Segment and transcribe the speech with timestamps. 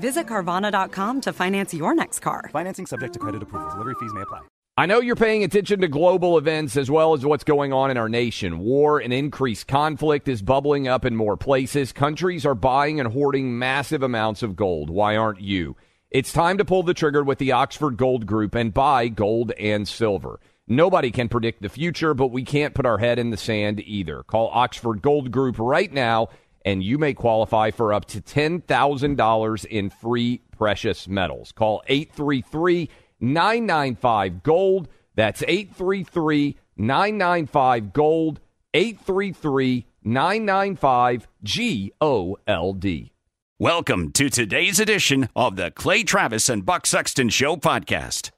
[0.00, 2.48] Visit Carvana.com to finance your next car.
[2.52, 3.70] Financing subject to credit approval.
[3.70, 4.40] Delivery fees may apply.
[4.78, 7.96] I know you're paying attention to global events as well as what's going on in
[7.96, 8.60] our nation.
[8.60, 11.90] War and increased conflict is bubbling up in more places.
[11.90, 14.88] Countries are buying and hoarding massive amounts of gold.
[14.88, 15.74] Why aren't you?
[16.12, 19.88] It's time to pull the trigger with the Oxford Gold Group and buy gold and
[19.88, 20.38] silver.
[20.68, 24.22] Nobody can predict the future, but we can't put our head in the sand either.
[24.22, 26.28] Call Oxford Gold Group right now
[26.64, 31.52] and you may qualify for up to $10,000 in free precious metals.
[31.52, 34.88] Call 833 995 Gold.
[35.14, 38.40] That's 833 995 Gold.
[38.74, 43.12] 833 995 G O L D.
[43.58, 48.30] Welcome to today's edition of the Clay Travis and Buck Sexton Show podcast.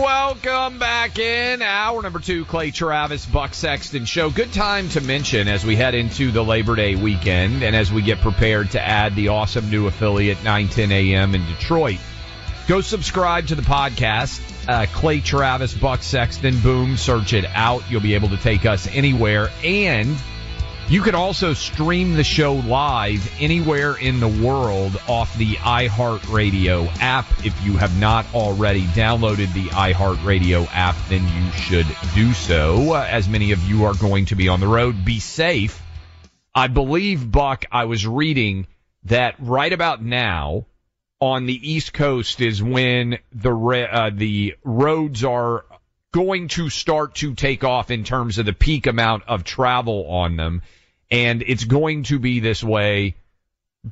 [0.00, 4.30] Welcome back in hour number two, Clay Travis, Buck Sexton Show.
[4.30, 8.00] Good time to mention as we head into the Labor Day weekend and as we
[8.00, 11.34] get prepared to add the awesome new affiliate 910 a.m.
[11.34, 11.98] in Detroit.
[12.66, 14.40] Go subscribe to the podcast,
[14.70, 16.58] uh, Clay Travis, Buck Sexton.
[16.60, 17.82] Boom, search it out.
[17.90, 20.16] You'll be able to take us anywhere and
[20.90, 27.26] you can also stream the show live anywhere in the world off the iHeartRadio app.
[27.46, 32.94] If you have not already downloaded the iHeartRadio app, then you should do so.
[32.94, 35.80] Uh, as many of you are going to be on the road, be safe.
[36.52, 38.66] I believe, Buck, I was reading
[39.04, 40.66] that right about now
[41.20, 45.64] on the East Coast is when the uh, the roads are
[46.10, 50.34] going to start to take off in terms of the peak amount of travel on
[50.34, 50.62] them
[51.10, 53.16] and it's going to be this way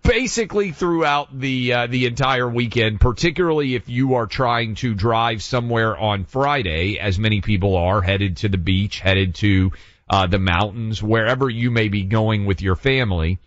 [0.02, 5.96] basically throughout the uh, the entire weekend, particularly if you are trying to drive somewhere
[5.96, 9.72] on Friday, as many people are headed to the beach, headed to
[10.10, 13.38] uh, the mountains, wherever you may be going with your family,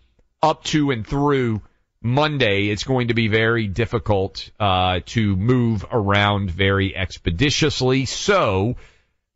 [0.41, 1.61] up to and through
[2.01, 2.69] Monday.
[2.69, 8.05] It's going to be very difficult uh, to move around very expeditiously.
[8.05, 8.75] So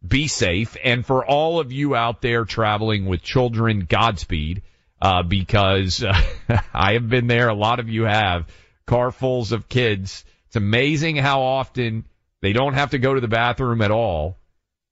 [0.07, 0.77] be safe.
[0.83, 4.61] And for all of you out there traveling with children, Godspeed,
[5.01, 6.19] uh, because uh,
[6.73, 7.49] I have been there.
[7.49, 8.47] A lot of you have
[8.87, 10.25] carfuls of kids.
[10.47, 12.05] It's amazing how often
[12.41, 14.37] they don't have to go to the bathroom at all.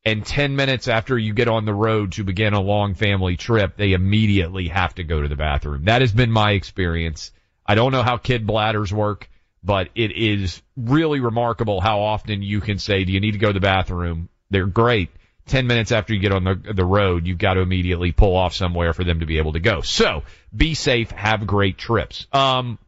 [0.05, 3.77] And 10 minutes after you get on the road to begin a long family trip,
[3.77, 5.85] they immediately have to go to the bathroom.
[5.85, 7.31] That has been my experience.
[7.65, 9.29] I don't know how kid bladders work,
[9.63, 13.47] but it is really remarkable how often you can say, do you need to go
[13.47, 14.27] to the bathroom?
[14.53, 15.09] They're great.
[15.47, 18.53] 10 minutes after you get on the, the road, you've got to immediately pull off
[18.53, 19.81] somewhere for them to be able to go.
[19.81, 20.23] So
[20.55, 21.11] be safe.
[21.11, 22.27] Have great trips.
[22.31, 22.79] Um,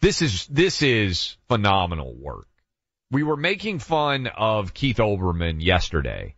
[0.00, 2.46] this is, this is phenomenal work.
[3.10, 6.34] We were making fun of Keith Olbermann yesterday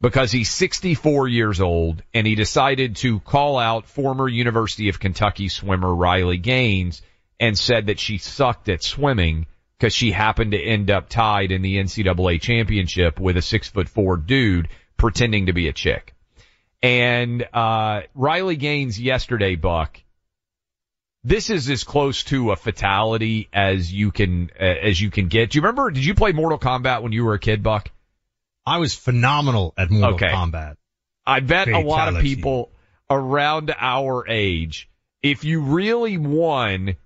[0.00, 5.48] because he's 64 years old and he decided to call out former University of Kentucky
[5.48, 7.02] swimmer Riley Gaines
[7.38, 9.46] and said that she sucked at swimming
[9.80, 13.88] because she happened to end up tied in the NCAA championship with a six foot
[13.88, 14.68] four dude
[14.98, 16.14] pretending to be a chick.
[16.82, 19.98] And, uh, Riley Gaines yesterday, Buck,
[21.24, 25.50] this is as close to a fatality as you can, uh, as you can get.
[25.50, 27.90] Do you remember, did you play Mortal Kombat when you were a kid, Buck?
[28.66, 30.28] I was phenomenal at Mortal okay.
[30.28, 30.76] Kombat.
[31.26, 31.88] I bet fatality.
[31.88, 32.70] a lot of people
[33.08, 34.90] around our age,
[35.22, 36.96] if you really won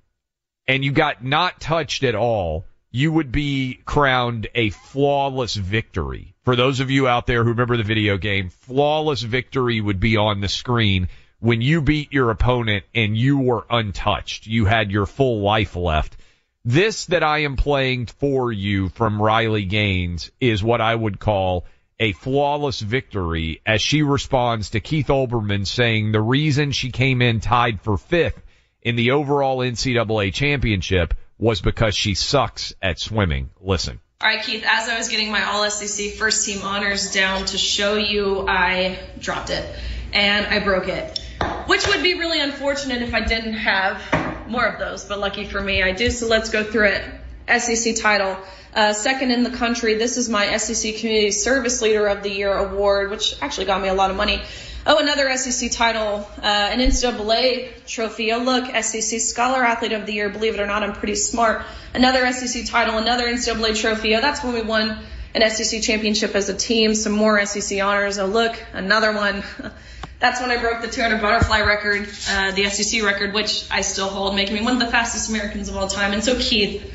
[0.66, 2.64] and you got not touched at all,
[2.94, 6.32] you would be crowned a flawless victory.
[6.44, 10.16] For those of you out there who remember the video game, flawless victory would be
[10.16, 11.08] on the screen
[11.40, 14.46] when you beat your opponent and you were untouched.
[14.46, 16.16] You had your full life left.
[16.64, 21.64] This that I am playing for you from Riley Gaines is what I would call
[21.98, 27.40] a flawless victory as she responds to Keith Olbermann saying the reason she came in
[27.40, 28.40] tied for fifth
[28.82, 33.50] in the overall NCAA championship was because she sucks at swimming.
[33.60, 34.00] Listen.
[34.20, 37.58] All right, Keith, as I was getting my All SEC first team honors down to
[37.58, 39.64] show you, I dropped it
[40.12, 41.18] and I broke it,
[41.66, 45.60] which would be really unfortunate if I didn't have more of those, but lucky for
[45.60, 46.10] me, I do.
[46.10, 47.60] So let's go through it.
[47.60, 48.38] SEC title,
[48.72, 49.94] uh, second in the country.
[49.94, 53.88] This is my SEC Community Service Leader of the Year award, which actually got me
[53.88, 54.40] a lot of money.
[54.86, 58.32] Oh, another SEC title, uh, an NCAA trophy.
[58.32, 60.28] Oh, look, SEC Scholar Athlete of the Year.
[60.28, 61.64] Believe it or not, I'm pretty smart.
[61.94, 64.14] Another SEC title, another NCAA trophy.
[64.14, 64.98] Oh, that's when we won
[65.34, 66.94] an SEC championship as a team.
[66.94, 68.18] Some more SEC honors.
[68.18, 69.42] Oh, look, another one.
[70.20, 74.08] that's when I broke the 200 butterfly record, uh, the SEC record, which I still
[74.08, 76.12] hold, making me one of the fastest Americans of all time.
[76.12, 76.92] And so, Keith,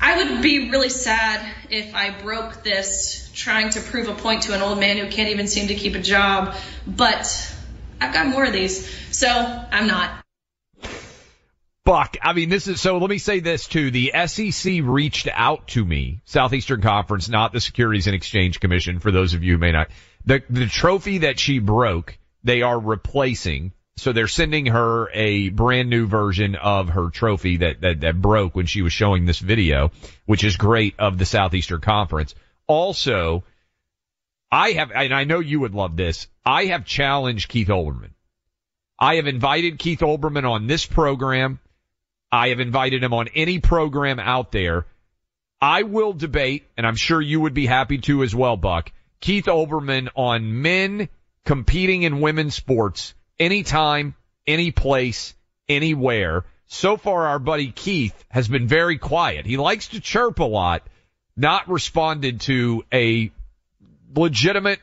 [0.00, 4.54] I would be really sad if I broke this trying to prove a point to
[4.54, 6.54] an old man who can't even seem to keep a job.
[6.86, 7.54] But
[8.00, 10.24] I've got more of these, so I'm not.
[11.84, 13.90] Buck, I mean, this is, so let me say this too.
[13.90, 19.10] The SEC reached out to me, Southeastern Conference, not the Securities and Exchange Commission, for
[19.10, 19.88] those of you who may not.
[20.24, 23.72] The, the trophy that she broke, they are replacing.
[23.96, 28.56] So they're sending her a brand new version of her trophy that, that, that broke
[28.56, 29.92] when she was showing this video,
[30.24, 32.34] which is great of the Southeastern Conference.
[32.66, 33.44] Also,
[34.50, 38.10] I have, and I know you would love this, I have challenged Keith Olbermann.
[38.98, 41.58] I have invited Keith Olbermann on this program.
[42.30, 44.86] I have invited him on any program out there.
[45.60, 49.46] I will debate, and I'm sure you would be happy to as well, Buck, Keith
[49.46, 51.08] Olbermann on men
[51.44, 54.14] competing in women's sports anytime,
[54.46, 55.34] any place,
[55.68, 56.44] anywhere.
[56.66, 59.46] So far, our buddy Keith has been very quiet.
[59.46, 60.86] He likes to chirp a lot,
[61.36, 63.30] not responded to a
[64.14, 64.80] legitimate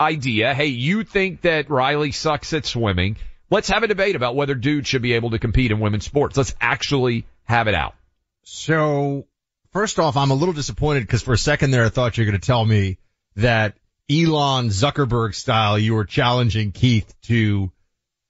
[0.00, 0.54] idea.
[0.54, 3.16] Hey, you think that Riley sucks at swimming.
[3.50, 6.36] Let's have a debate about whether dudes should be able to compete in women's sports.
[6.36, 7.94] Let's actually have it out.
[8.42, 9.26] So
[9.72, 12.30] first off, I'm a little disappointed because for a second there I thought you were
[12.30, 12.98] going to tell me
[13.36, 13.76] that
[14.10, 17.70] Elon Zuckerberg style you were challenging Keith to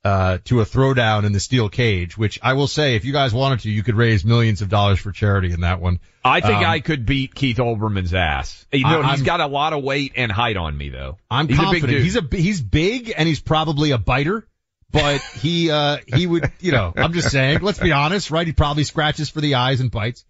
[0.04, 3.32] uh, to a throwdown in the steel cage, which I will say, if you guys
[3.32, 5.98] wanted to, you could raise millions of dollars for charity in that one.
[6.22, 8.66] I think um, I could beat Keith Olbermann's ass.
[8.70, 11.16] You know, I, he's got a lot of weight and height on me though.
[11.30, 11.98] I'm he's confident.
[11.98, 14.46] A he's a, he's big and he's probably a biter,
[14.90, 18.46] but he, uh, he would, you know, I'm just saying, let's be honest, right?
[18.46, 20.26] He probably scratches for the eyes and bites,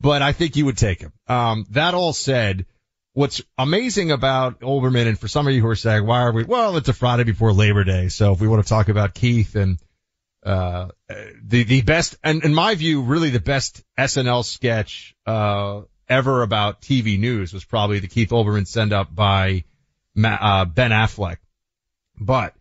[0.00, 1.12] but I think you would take him.
[1.28, 2.66] Um, that all said,
[3.14, 6.44] what's amazing about Olbermann, and for some of you who are saying, why are we,
[6.44, 8.08] well, it's a Friday before Labor Day.
[8.08, 9.78] So if we want to talk about Keith and,
[10.44, 10.88] uh,
[11.42, 16.82] the, the best, and in my view, really the best SNL sketch, uh, ever about
[16.82, 19.64] TV news was probably the Keith Olbermann send up by,
[20.22, 21.38] uh, Ben Affleck.
[22.20, 22.54] But,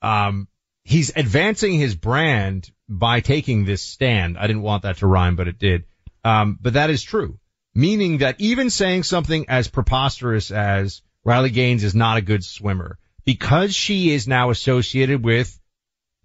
[0.00, 0.48] um,
[0.84, 4.38] he's advancing his brand by taking this stand.
[4.38, 5.84] I didn't want that to rhyme, but it did.
[6.24, 7.38] Um, but that is true
[7.78, 12.98] meaning that even saying something as preposterous as Riley Gaines is not a good swimmer
[13.24, 15.56] because she is now associated with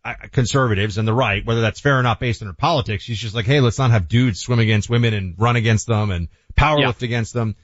[0.03, 3.03] uh, conservatives and the right, whether that's fair or not based on her politics.
[3.03, 6.09] She's just like, hey, let's not have dudes swim against women and run against them
[6.09, 6.27] and
[6.57, 7.05] powerlift yeah.
[7.05, 7.55] against them.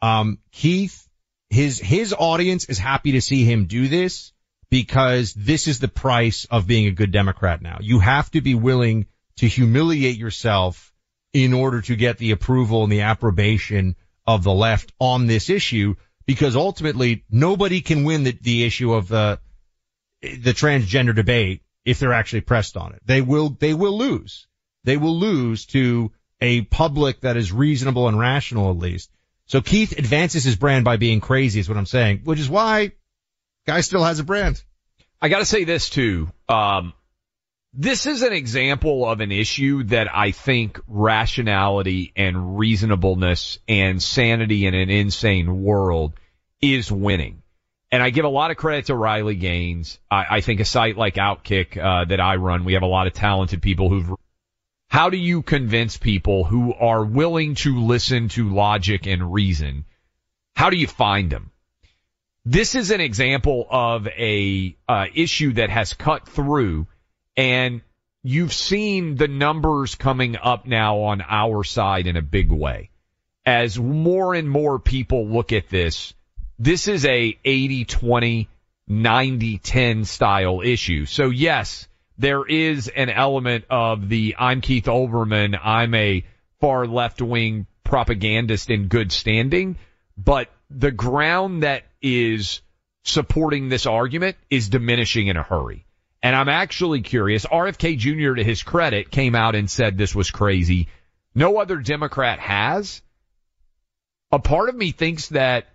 [0.00, 1.06] Um, Keith,
[1.50, 4.32] his, his audience is happy to see him do this
[4.70, 7.80] because this is the price of being a good Democrat now.
[7.82, 10.94] You have to be willing to humiliate yourself
[11.44, 13.94] in order to get the approval and the approbation
[14.26, 15.94] of the left on this issue
[16.24, 19.38] because ultimately nobody can win the, the issue of the
[20.22, 23.02] the transgender debate if they're actually pressed on it.
[23.04, 24.46] They will they will lose.
[24.84, 29.10] They will lose to a public that is reasonable and rational at least.
[29.46, 32.92] So Keith advances his brand by being crazy is what I'm saying, which is why
[33.66, 34.62] guy still has a brand.
[35.20, 36.30] I got to say this too.
[36.48, 36.94] Um,
[37.78, 44.66] this is an example of an issue that I think rationality and reasonableness and sanity
[44.66, 46.14] in an insane world
[46.62, 47.42] is winning.
[47.92, 49.98] And I give a lot of credit to Riley Gaines.
[50.10, 53.06] I, I think a site like Outkick uh, that I run, we have a lot
[53.06, 54.14] of talented people who've.
[54.88, 59.84] How do you convince people who are willing to listen to logic and reason?
[60.54, 61.50] How do you find them?
[62.46, 66.86] This is an example of a uh, issue that has cut through
[67.36, 67.82] and
[68.22, 72.90] you've seen the numbers coming up now on our side in a big way.
[73.44, 76.14] As more and more people look at this,
[76.58, 78.48] this is a 80-20,
[78.90, 81.06] 90-10 style issue.
[81.06, 81.86] So yes,
[82.18, 86.24] there is an element of the I'm Keith Olbermann, I'm a
[86.60, 89.76] far left wing propagandist in good standing,
[90.16, 92.62] but the ground that is
[93.04, 95.85] supporting this argument is diminishing in a hurry.
[96.26, 97.46] And I'm actually curious.
[97.46, 98.34] RFK Jr.
[98.34, 100.88] to his credit came out and said this was crazy
[101.36, 103.02] no other Democrat has,
[104.32, 105.66] a part of me thinks that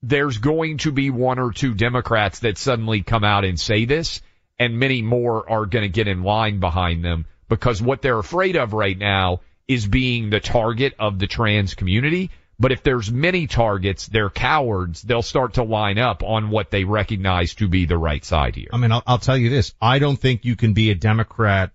[0.00, 4.22] there's going to be one or two Democrats that suddenly come out and say this,
[4.60, 8.54] and many more are going to get in line behind them because what they're afraid
[8.54, 12.30] of right now is being the target of the trans community.
[12.62, 15.02] But if there's many targets, they're cowards.
[15.02, 18.68] They'll start to line up on what they recognize to be the right side here.
[18.72, 19.74] I mean, I'll, I'll tell you this.
[19.80, 21.72] I don't think you can be a Democrat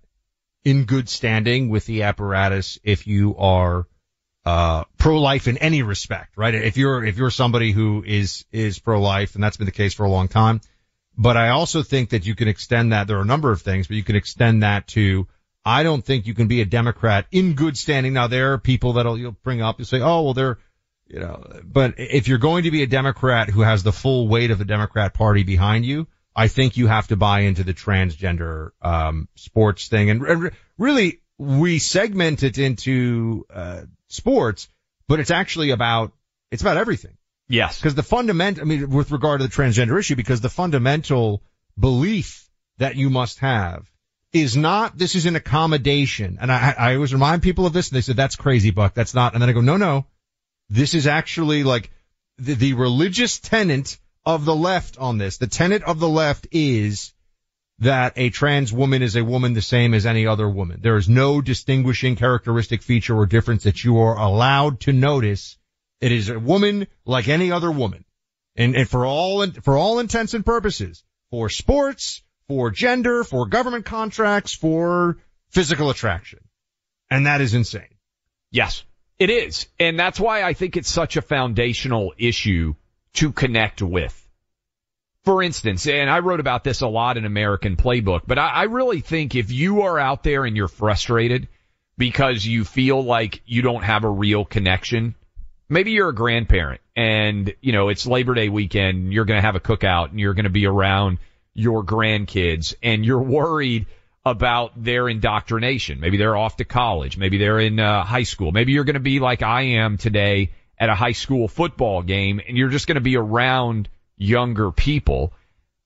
[0.64, 3.86] in good standing with the apparatus if you are
[4.46, 6.54] uh, pro-life in any respect, right?
[6.54, 10.06] If you're, if you're somebody who is, is pro-life, and that's been the case for
[10.06, 10.62] a long time.
[11.18, 13.08] But I also think that you can extend that.
[13.08, 15.28] There are a number of things, but you can extend that to,
[15.66, 18.14] I don't think you can be a Democrat in good standing.
[18.14, 20.58] Now there are people that'll, you'll bring up, you say, oh, well, they're,
[21.08, 24.50] you know, but if you're going to be a Democrat who has the full weight
[24.50, 28.70] of the Democrat party behind you, I think you have to buy into the transgender,
[28.82, 30.10] um, sports thing.
[30.10, 34.68] And, and really, we segment it into, uh, sports,
[35.08, 36.12] but it's actually about,
[36.50, 37.16] it's about everything.
[37.48, 37.80] Yes.
[37.80, 41.42] Because the fundamental, I mean, with regard to the transgender issue, because the fundamental
[41.78, 43.90] belief that you must have
[44.32, 46.38] is not, this is an accommodation.
[46.40, 48.94] And I, I always remind people of this and they said, that's crazy, Buck.
[48.94, 49.32] That's not.
[49.32, 50.06] And then I go, no, no,
[50.70, 51.90] this is actually like
[52.38, 55.38] the, the religious tenet of the left on this.
[55.38, 57.12] The tenet of the left is
[57.80, 60.80] that a trans woman is a woman the same as any other woman.
[60.82, 65.56] There is no distinguishing characteristic feature or difference that you are allowed to notice.
[66.00, 68.04] It is a woman like any other woman.
[68.56, 73.84] And, and for all, for all intents and purposes, for sports, for gender, for government
[73.84, 75.18] contracts, for
[75.50, 76.40] physical attraction.
[77.10, 77.94] And that is insane.
[78.50, 78.82] Yes,
[79.18, 79.66] it is.
[79.78, 82.74] And that's why I think it's such a foundational issue
[83.14, 84.28] to connect with
[85.28, 88.62] for instance, and I wrote about this a lot in American Playbook, but I, I
[88.62, 91.48] really think if you are out there and you're frustrated
[91.98, 95.14] because you feel like you don't have a real connection,
[95.68, 99.54] maybe you're a grandparent and, you know, it's Labor Day weekend, you're going to have
[99.54, 101.18] a cookout and you're going to be around
[101.52, 103.84] your grandkids and you're worried
[104.28, 106.00] about their indoctrination.
[106.00, 107.16] Maybe they're off to college.
[107.16, 108.52] Maybe they're in uh, high school.
[108.52, 112.40] Maybe you're going to be like I am today at a high school football game
[112.46, 115.32] and you're just going to be around younger people.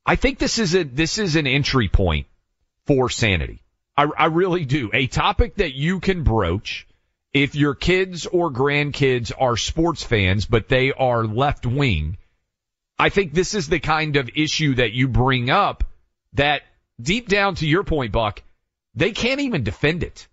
[0.05, 2.27] I think this is a, this is an entry point
[2.87, 3.63] for sanity.
[3.97, 4.91] I, I really do.
[4.93, 6.87] A topic that you can broach
[7.33, 12.19] if your kids or grandkids are sports fans, but they are left wing.
[12.99, 15.85] I think this is the kind of issue that you bring up
[16.35, 16.63] that
[17.03, 18.43] deep down to your point, Buck,
[18.95, 20.29] they can't even defend it.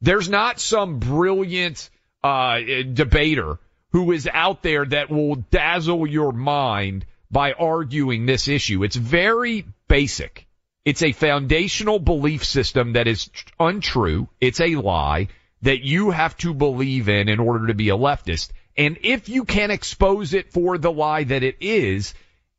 [0.00, 1.90] There's not some brilliant,
[2.22, 2.60] uh,
[2.92, 3.58] debater
[3.92, 8.82] who is out there that will dazzle your mind by arguing this issue.
[8.84, 10.46] It's very basic.
[10.84, 14.28] It's a foundational belief system that is untrue.
[14.40, 15.28] It's a lie
[15.62, 18.50] that you have to believe in in order to be a leftist.
[18.76, 22.14] And if you can expose it for the lie that it is,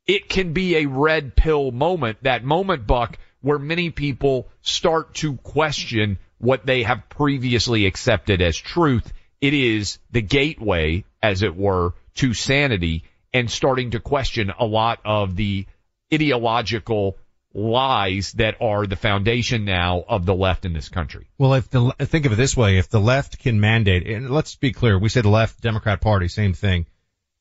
[0.06, 5.36] it can be a red pill moment, that moment, Buck, where many people start to
[5.38, 9.12] question what they have previously accepted as truth.
[9.40, 15.00] It is the gateway, as it were, to sanity and starting to question a lot
[15.06, 15.66] of the
[16.14, 17.18] ideological
[17.54, 21.28] lies that are the foundation now of the left in this country.
[21.38, 24.56] Well, if the, think of it this way, if the left can mandate, and let's
[24.56, 26.86] be clear, we say the left, Democrat party, same thing.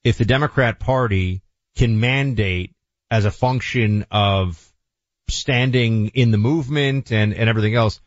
[0.02, 1.42] If the Democrat party
[1.76, 2.74] can mandate
[3.10, 4.69] as a function of
[5.30, 8.00] standing in the movement and, and everything else,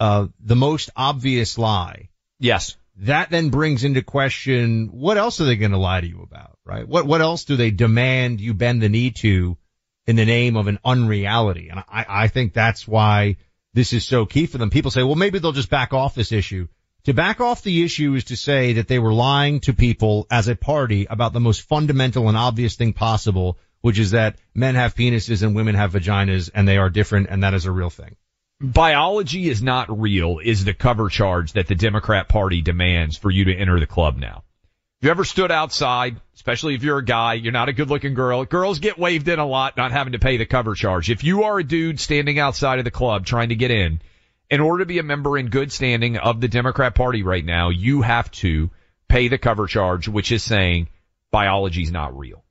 [0.00, 2.08] uh, the most obvious lie.
[2.38, 2.76] Yes.
[3.02, 6.58] That then brings into question, what else are they going to lie to you about?
[6.68, 6.86] right?
[6.86, 9.56] What, what else do they demand you bend the knee to
[10.06, 11.70] in the name of an unreality?
[11.70, 13.38] And I, I think that's why
[13.72, 14.70] this is so key for them.
[14.70, 16.68] People say, well, maybe they'll just back off this issue.
[17.04, 20.46] To back off the issue is to say that they were lying to people as
[20.46, 24.94] a party about the most fundamental and obvious thing possible, which is that men have
[24.94, 28.16] penises and women have vaginas and they are different and that is a real thing.
[28.60, 33.44] Biology is not real is the cover charge that the Democrat party demands for you
[33.44, 34.42] to enter the club now.
[35.00, 38.14] Have you ever stood outside, especially if you're a guy, you're not a good looking
[38.14, 38.44] girl.
[38.44, 41.08] Girls get waved in a lot, not having to pay the cover charge.
[41.08, 44.00] If you are a dude standing outside of the club trying to get in,
[44.50, 47.68] in order to be a member in good standing of the Democrat party right now,
[47.68, 48.70] you have to
[49.08, 50.88] pay the cover charge, which is saying
[51.30, 52.42] biology is not real.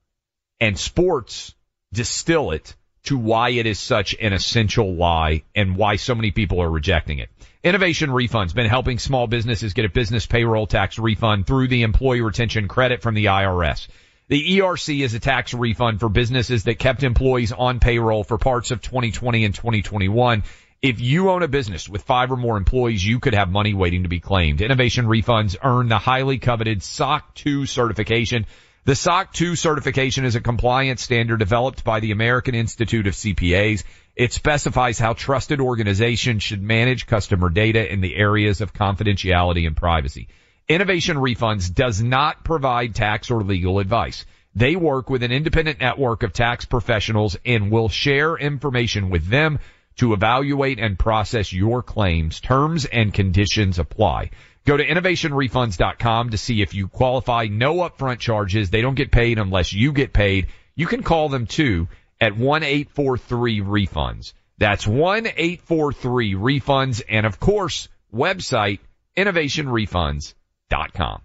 [0.59, 1.53] And sports
[1.93, 6.61] distill it to why it is such an essential lie and why so many people
[6.61, 7.29] are rejecting it.
[7.63, 12.21] Innovation Refunds been helping small businesses get a business payroll tax refund through the employee
[12.21, 13.87] retention credit from the IRS.
[14.29, 18.71] The ERC is a tax refund for businesses that kept employees on payroll for parts
[18.71, 20.43] of 2020 and 2021.
[20.81, 24.03] If you own a business with five or more employees, you could have money waiting
[24.03, 24.61] to be claimed.
[24.61, 28.45] Innovation refunds earn the highly coveted SOC 2 certification.
[28.87, 33.83] The SOC 2 certification is a compliance standard developed by the American Institute of CPAs.
[34.15, 39.75] It specifies how trusted organizations should manage customer data in the areas of confidentiality and
[39.75, 40.29] privacy.
[40.69, 44.25] Innovation Refunds does not provide tax or legal advice.
[44.55, 49.59] They work with an independent network of tax professionals and will share information with them
[49.97, 52.39] to evaluate and process your claims.
[52.39, 54.29] Terms and conditions apply.
[54.67, 57.47] Go to innovationrefunds.com to see if you qualify.
[57.49, 58.69] No upfront charges.
[58.69, 60.47] They don't get paid unless you get paid.
[60.75, 61.87] You can call them too
[62.19, 64.33] at 1-843-REFUNDS.
[64.57, 67.01] That's 1-843-REFUNDS.
[67.07, 68.79] And of course, website
[69.15, 71.21] innovationrefunds.com.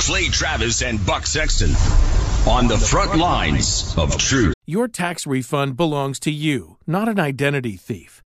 [0.00, 1.70] Clay Travis and Buck Sexton
[2.50, 4.54] on the front lines of truth.
[4.66, 8.21] Your tax refund belongs to you, not an identity thief.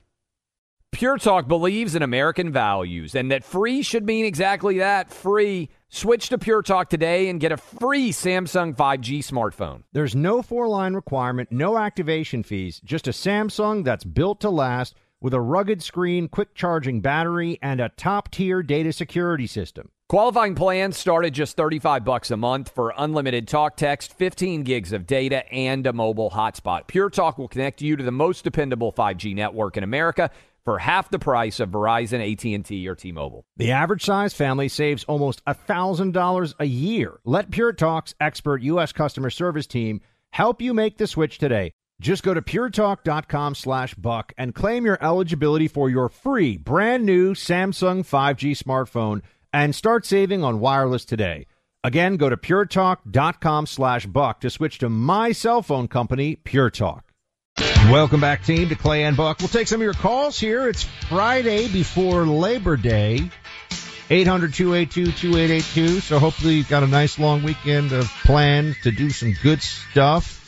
[0.91, 5.69] Pure Talk believes in American values and that free should mean exactly that, free.
[5.89, 9.81] Switch to Pure Talk today and get a free Samsung 5G smartphone.
[9.91, 15.33] There's no four-line requirement, no activation fees, just a Samsung that's built to last with
[15.33, 19.89] a rugged screen, quick charging battery, and a top tier data security system.
[20.09, 24.91] Qualifying plans start at just 35 bucks a month for unlimited talk text, 15 gigs
[24.91, 26.85] of data, and a mobile hotspot.
[26.87, 30.29] Pure Talk will connect you to the most dependable 5G network in America
[30.65, 33.45] for half the price of Verizon, AT&T, or T-Mobile.
[33.57, 37.19] The average size family saves almost $1,000 a year.
[37.23, 38.91] Let Pure Talk's expert U.S.
[38.91, 41.71] customer service team help you make the switch today.
[42.03, 47.33] Just go to puretalk.com slash buck and claim your eligibility for your free brand new
[47.33, 49.21] Samsung 5G smartphone
[49.53, 51.47] and start saving on wireless today.
[51.81, 57.05] Again, go to puretalk.com slash buck to switch to my cell phone company, Pure Talk.
[57.89, 59.39] Welcome back, team, to Clay and Buck.
[59.39, 60.67] We'll take some of your calls here.
[60.67, 63.31] It's Friday before Labor Day.
[64.09, 66.01] 800-282-2882.
[66.01, 70.42] So hopefully you've got a nice long weekend of plans to do some good stuff.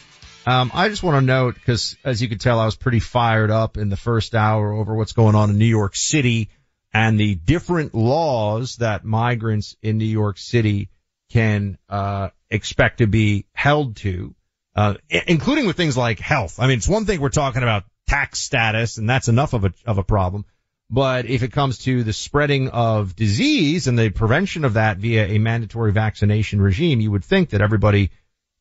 [0.47, 3.49] Um, I just want to note, because as you can tell, I was pretty fired
[3.49, 6.49] up in the first hour over what's going on in New York City
[6.93, 10.89] and the different laws that migrants in New York City
[11.31, 14.35] can uh, expect to be held to,
[14.75, 16.59] uh, including with things like health.
[16.59, 19.73] I mean, it's one thing we're talking about tax status, and that's enough of a
[19.85, 20.45] of a problem.
[20.89, 25.25] But if it comes to the spreading of disease and the prevention of that via
[25.25, 28.11] a mandatory vaccination regime, you would think that everybody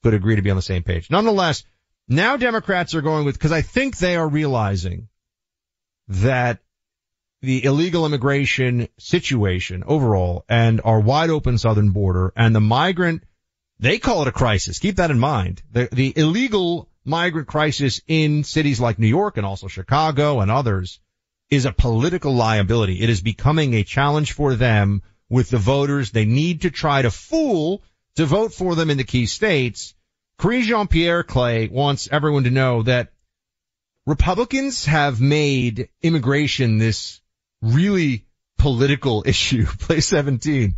[0.03, 1.11] could agree to be on the same page.
[1.11, 1.65] Nonetheless,
[2.09, 5.09] now Democrats are going with, because I think they are realizing
[6.09, 6.61] that
[7.41, 13.23] the illegal immigration situation overall and our wide open southern border and the migrant
[13.81, 14.79] They call it a crisis.
[14.79, 15.63] Keep that in mind.
[15.73, 21.01] The, the illegal migrant crisis in cities like New York and also Chicago and others
[21.51, 23.01] is a political liability.
[23.03, 26.11] It is becoming a challenge for them with the voters.
[26.11, 27.83] They need to try to fool
[28.17, 29.95] to vote for them in the key states.
[30.39, 33.13] Karine Jean-Pierre Clay wants everyone to know that
[34.07, 37.21] Republicans have made immigration this
[37.63, 38.27] really
[38.59, 39.67] political issue.
[39.67, 40.75] Play 17.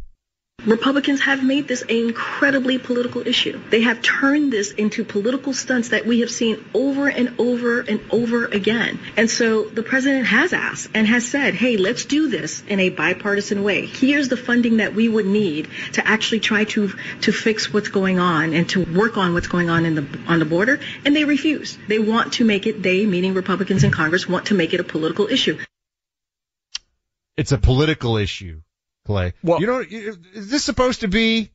[0.66, 3.60] Republicans have made this an incredibly political issue.
[3.70, 8.00] They have turned this into political stunts that we have seen over and over and
[8.10, 8.98] over again.
[9.16, 12.88] And so the president has asked and has said, hey, let's do this in a
[12.90, 13.86] bipartisan way.
[13.86, 16.88] Here's the funding that we would need to actually try to
[17.20, 20.40] to fix what's going on and to work on what's going on in the on
[20.40, 20.80] the border.
[21.04, 21.78] And they refuse.
[21.86, 24.84] They want to make it, they, meaning Republicans in Congress, want to make it a
[24.84, 25.58] political issue.
[27.36, 28.62] It's a political issue.
[29.06, 29.32] Clay.
[29.42, 31.50] Well, you know, is this supposed to be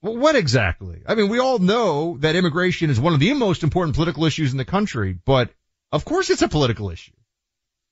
[0.00, 1.02] what exactly?
[1.06, 4.52] I mean, we all know that immigration is one of the most important political issues
[4.52, 5.50] in the country, but
[5.90, 7.12] of course it's a political issue.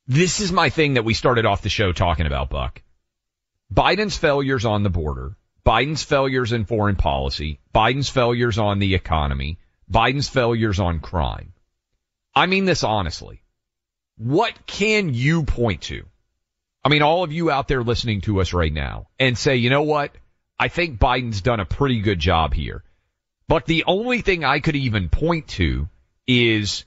[0.07, 2.81] This is my thing that we started off the show talking about, Buck.
[3.75, 5.37] Biden's failures on the border,
[5.67, 9.59] Biden's failures in foreign policy, Biden's failures on the economy,
[9.91, 11.55] Biden's failures on crime.
[12.37, 13.43] I mean this honestly.
[14.17, 16.07] What can you point to
[16.87, 19.71] I mean, all of you out there listening to us right now and say, you
[19.71, 20.13] know what?
[20.57, 22.85] I think Biden's done a pretty good job here.
[23.49, 25.89] But the only thing I could even point to
[26.29, 26.85] is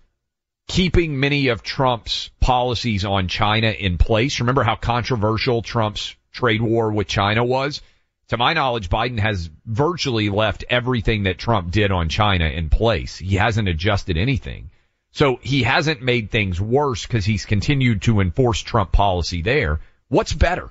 [0.69, 4.39] keeping many of Trump's policies on China in place.
[4.39, 7.81] Remember how controversial Trump's trade war with China was?
[8.29, 13.17] To my knowledge, Biden has virtually left everything that Trump did on China in place.
[13.17, 14.71] He hasn't adjusted anything.
[15.11, 19.81] So he hasn't made things worse because he's continued to enforce Trump policy there.
[20.09, 20.69] What's better?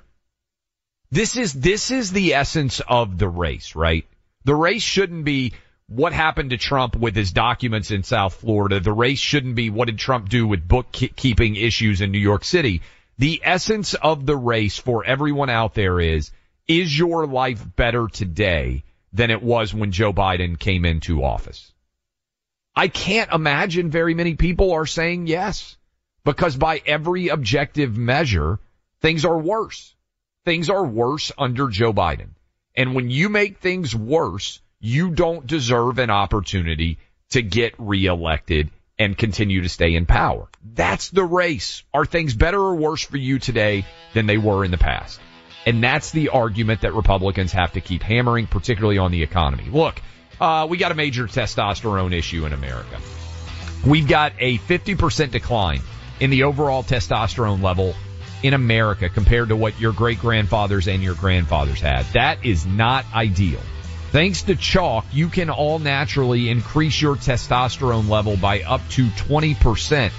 [1.11, 4.05] This is, this is the essence of the race, right?
[4.43, 5.53] The race shouldn't be
[5.87, 8.79] what happened to Trump with his documents in South Florida.
[8.79, 12.81] The race shouldn't be what did Trump do with bookkeeping issues in New York City.
[13.17, 16.31] The essence of the race for everyone out there is,
[16.67, 21.71] is your life better today than it was when Joe Biden came into office?
[22.75, 25.75] I can't imagine very many people are saying yes
[26.23, 28.59] because by every objective measure,
[29.01, 29.93] things are worse.
[30.45, 32.29] Things are worse under Joe Biden.
[32.75, 36.97] And when you make things worse, you don't deserve an opportunity
[37.31, 40.47] to get reelected and continue to stay in power.
[40.73, 41.83] That's the race.
[41.93, 45.19] Are things better or worse for you today than they were in the past?
[45.65, 49.67] And that's the argument that Republicans have to keep hammering, particularly on the economy.
[49.71, 50.01] Look,
[50.39, 52.99] uh, we got a major testosterone issue in America.
[53.85, 55.81] We've got a 50% decline
[56.19, 57.95] in the overall testosterone level
[58.43, 62.05] in America compared to what your great grandfathers and your grandfathers had.
[62.13, 63.61] That is not ideal.
[64.11, 70.11] Thanks to Choq, you can all naturally increase your testosterone level by up to 20%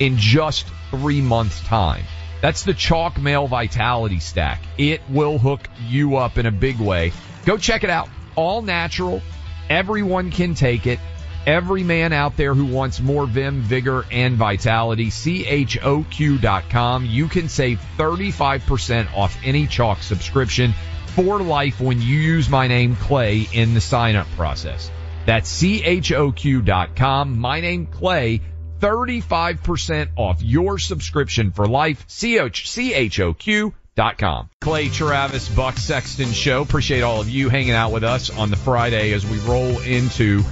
[0.00, 2.04] in just three months time.
[2.42, 4.60] That's the Choq Male Vitality Stack.
[4.76, 7.12] It will hook you up in a big way.
[7.46, 8.08] Go check it out.
[8.36, 9.22] All natural.
[9.68, 11.00] Everyone can take it
[11.48, 17.06] every man out there who wants more vim, vigor, and vitality, choq.com.
[17.06, 20.74] You can save 35% off any Choq subscription
[21.06, 24.90] for life when you use my name Clay in the sign up process.
[25.24, 27.38] That's choq.com.
[27.38, 28.42] My name Clay.
[28.80, 32.04] 35% off your subscription for life.
[32.06, 34.48] C-H-O-Q Com.
[34.60, 36.62] Clay Travis, Buck Sexton Show.
[36.62, 40.44] Appreciate all of you hanging out with us on the Friday as we roll into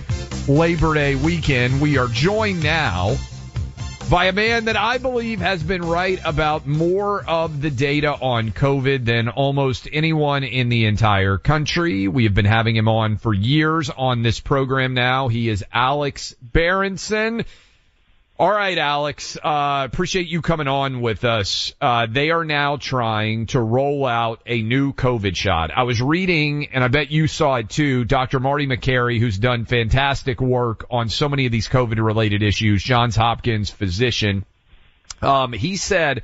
[0.49, 1.81] Labor Day weekend.
[1.81, 3.17] We are joined now
[4.11, 8.51] by a man that I believe has been right about more of the data on
[8.51, 12.09] COVID than almost anyone in the entire country.
[12.09, 15.29] We have been having him on for years on this program now.
[15.29, 17.45] He is Alex Berenson.
[18.39, 19.39] All right, Alex.
[19.43, 21.73] Uh, appreciate you coming on with us.
[21.81, 25.71] Uh, they are now trying to roll out a new COVID shot.
[25.75, 28.05] I was reading, and I bet you saw it too.
[28.05, 28.39] Dr.
[28.39, 33.71] Marty Makary, who's done fantastic work on so many of these COVID-related issues, Johns Hopkins
[33.71, 34.45] physician.
[35.23, 36.23] Um, he said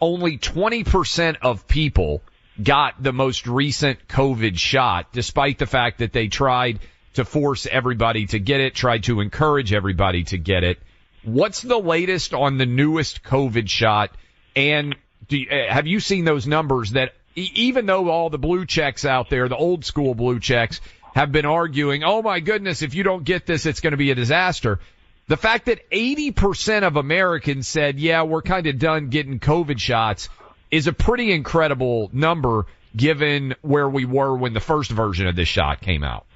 [0.00, 2.22] only 20% of people
[2.62, 6.78] got the most recent COVID shot, despite the fact that they tried
[7.14, 10.78] to force everybody to get it, tried to encourage everybody to get it.
[11.22, 14.10] What's the latest on the newest COVID shot?
[14.56, 14.96] And
[15.28, 19.30] you, uh, have you seen those numbers that even though all the blue checks out
[19.30, 20.80] there, the old school blue checks
[21.14, 24.10] have been arguing, oh my goodness, if you don't get this, it's going to be
[24.10, 24.80] a disaster.
[25.28, 30.28] The fact that 80% of Americans said, yeah, we're kind of done getting COVID shots
[30.70, 35.48] is a pretty incredible number given where we were when the first version of this
[35.48, 36.26] shot came out.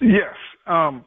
[0.00, 0.34] Yes.
[0.66, 1.04] Um,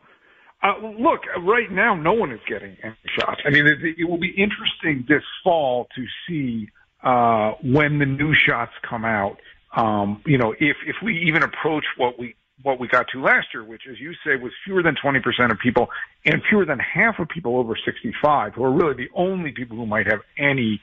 [0.63, 3.41] uh, look, right now, no one is getting any shots.
[3.45, 6.69] I mean, it, it will be interesting this fall to see
[7.03, 9.37] uh, when the new shots come out.
[9.75, 13.47] Um, you know, if if we even approach what we what we got to last
[13.53, 15.89] year, which, as you say, was fewer than 20% of people
[16.25, 19.85] and fewer than half of people over 65, who are really the only people who
[19.85, 20.79] might have any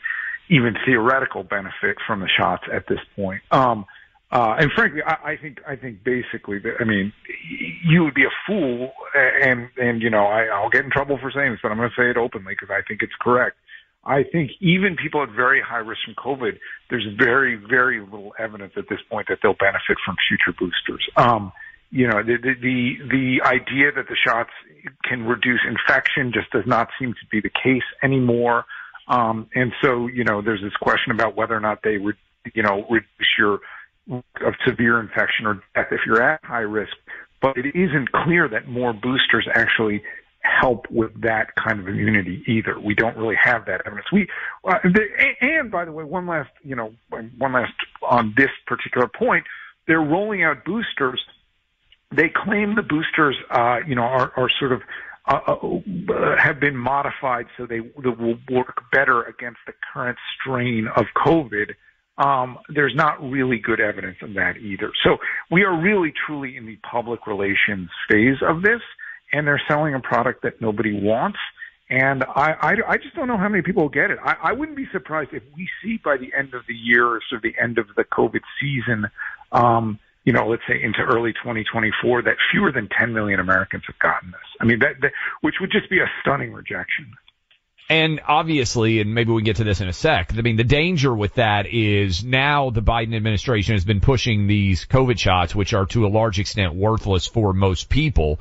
[0.51, 3.41] even theoretical benefit from the shots at this point.
[3.51, 3.87] Um,
[4.33, 7.13] uh, and frankly, I, I think I think basically, that, I mean,
[7.85, 11.33] you would be a fool, and and you know, I, I'll get in trouble for
[11.35, 13.57] saying this, but I'm going to say it openly because I think it's correct.
[14.05, 18.73] I think even people at very high risk from COVID, there's very very little evidence
[18.77, 21.07] at this point that they'll benefit from future boosters.
[21.17, 21.53] Um,
[21.91, 24.51] you know, the, the the the idea that the shots
[25.05, 28.65] can reduce infection just does not seem to be the case anymore.
[29.09, 32.15] Um, and so, you know, there's this question about whether or not they would,
[32.55, 33.59] you know, reduce your
[34.11, 36.93] of severe infection or death if you're at high risk.
[37.41, 40.03] But it isn't clear that more boosters actually
[40.43, 42.79] help with that kind of immunity either.
[42.79, 44.07] We don't really have that evidence.
[44.13, 44.29] We
[44.65, 44.79] uh,
[45.41, 47.73] and by the way, one last you know one last
[48.09, 49.45] on this particular point,
[49.87, 51.21] they're rolling out boosters.
[52.13, 54.83] They claim the boosters, uh, you know, are, are sort of
[55.27, 60.89] uh, uh, have been modified so they, they will work better against the current strain
[60.97, 61.75] of COVID
[62.21, 64.93] um, there's not really good evidence of that either.
[65.03, 65.17] So
[65.51, 68.81] we are really truly in the public relations phase of this,
[69.33, 71.39] and they're selling a product that nobody wants.
[71.89, 74.19] And I, I, I just don't know how many people will get it.
[74.23, 77.21] I, I wouldn't be surprised if we see by the end of the year, or
[77.29, 79.07] sort of the end of the COVID season,
[79.51, 83.99] um, you know, let's say into early 2024, that fewer than 10 million Americans have
[83.99, 84.41] gotten this.
[84.61, 87.11] I mean, that, that which would just be a stunning rejection.
[87.91, 90.63] And obviously, and maybe we can get to this in a sec, I mean, the
[90.63, 95.75] danger with that is now the Biden administration has been pushing these COVID shots, which
[95.75, 98.39] are to a large extent worthless for most people.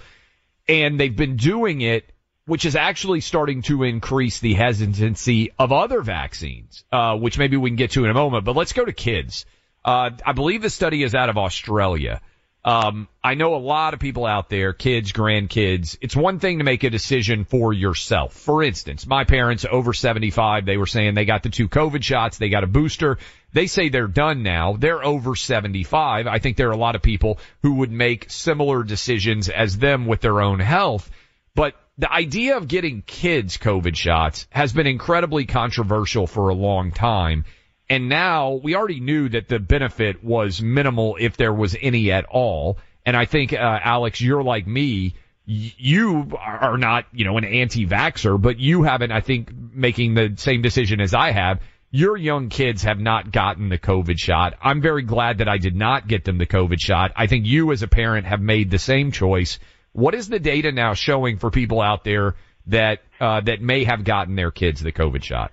[0.68, 2.14] And they've been doing it,
[2.46, 7.72] which is actually starting to increase the hesitancy of other vaccines, uh, which maybe we
[7.72, 8.46] can get to in a moment.
[8.46, 9.48] But let's go to kids.
[9.84, 12.22] Uh, I believe the study is out of Australia.
[12.64, 15.98] Um, I know a lot of people out there, kids, grandkids.
[16.02, 18.34] It's one thing to make a decision for yourself.
[18.34, 22.38] For instance, my parents over 75, they were saying they got the two COVID shots,
[22.38, 23.18] they got a booster.
[23.54, 24.76] They say they're done now.
[24.78, 26.28] They're over 75.
[26.28, 30.06] I think there are a lot of people who would make similar decisions as them
[30.06, 31.10] with their own health.
[31.56, 36.92] But the idea of getting kids COVID shots has been incredibly controversial for a long
[36.92, 37.46] time.
[37.90, 42.26] And now we already knew that the benefit was minimal if there was any at
[42.26, 42.78] all.
[43.06, 45.16] And I think, uh, Alex, you're like me.
[45.46, 50.62] You are not, you know, an anti-vaxxer, but you haven't, I think, making the same
[50.62, 51.62] decision as I have.
[51.90, 54.54] Your young kids have not gotten the COVID shot.
[54.62, 57.14] I'm very glad that I did not get them the COVID shot.
[57.16, 59.58] I think you as a parent have made the same choice.
[59.94, 62.36] What is the data now showing for people out there
[62.68, 65.52] that, uh, that may have gotten their kids the COVID shot?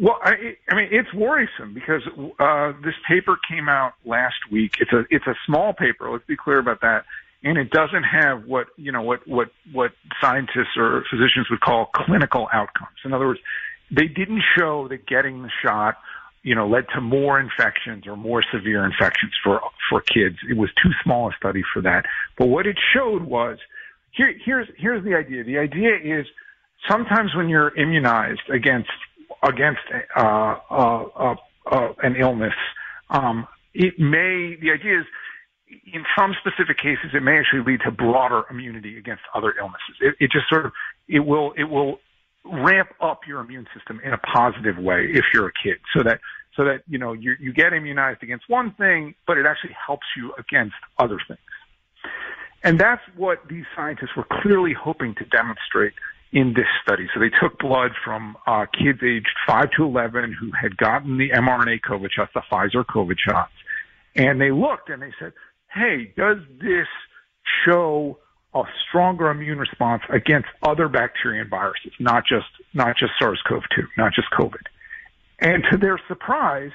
[0.00, 2.00] Well, I, I mean, it's worrisome because
[2.38, 4.76] uh, this paper came out last week.
[4.80, 6.10] It's a it's a small paper.
[6.10, 7.04] Let's be clear about that,
[7.44, 11.90] and it doesn't have what you know what what what scientists or physicians would call
[11.94, 12.96] clinical outcomes.
[13.04, 13.40] In other words,
[13.90, 15.96] they didn't show that getting the shot,
[16.42, 19.60] you know, led to more infections or more severe infections for
[19.90, 20.36] for kids.
[20.48, 22.06] It was too small a study for that.
[22.38, 23.58] But what it showed was
[24.12, 25.44] here here's here's the idea.
[25.44, 26.26] The idea is
[26.88, 28.88] sometimes when you're immunized against
[29.42, 29.80] against
[30.16, 30.20] uh,
[30.70, 31.34] uh, uh,
[31.70, 32.54] uh, an illness,
[33.10, 35.06] um, it may, the idea is,
[35.92, 39.96] in some specific cases, it may actually lead to broader immunity against other illnesses.
[40.00, 40.72] It, it just sort of,
[41.08, 42.00] it will, it will
[42.44, 46.20] ramp up your immune system in a positive way if you're a kid, so that,
[46.56, 50.06] so that, you know, you, you get immunized against one thing, but it actually helps
[50.16, 51.38] you against other things.
[52.64, 55.92] And that's what these scientists were clearly hoping to demonstrate
[56.32, 57.08] in this study.
[57.12, 61.30] So they took blood from uh, kids aged 5 to 11 who had gotten the
[61.30, 63.52] mRNA COVID shots, the Pfizer COVID shots.
[64.14, 65.32] And they looked and they said,
[65.72, 66.86] hey, does this
[67.64, 68.18] show
[68.54, 74.12] a stronger immune response against other bacteria and viruses, not just, not just SARS-CoV-2, not
[74.12, 74.66] just COVID?
[75.40, 76.72] And to their surprise,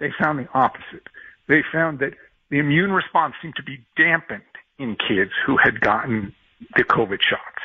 [0.00, 1.08] they found the opposite.
[1.46, 2.12] They found that
[2.50, 4.42] the immune response seemed to be dampened
[4.78, 6.34] in kids who had gotten
[6.76, 7.62] the COVID shots.